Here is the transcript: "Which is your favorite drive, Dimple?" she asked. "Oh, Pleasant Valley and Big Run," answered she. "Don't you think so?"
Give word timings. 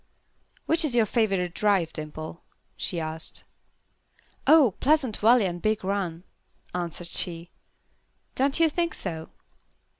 "Which 0.65 0.83
is 0.83 0.95
your 0.95 1.05
favorite 1.05 1.53
drive, 1.53 1.93
Dimple?" 1.93 2.41
she 2.75 2.99
asked. 2.99 3.43
"Oh, 4.47 4.73
Pleasant 4.79 5.17
Valley 5.17 5.45
and 5.45 5.61
Big 5.61 5.83
Run," 5.83 6.23
answered 6.73 7.05
she. 7.05 7.51
"Don't 8.33 8.59
you 8.59 8.67
think 8.67 8.95
so?" 8.95 9.29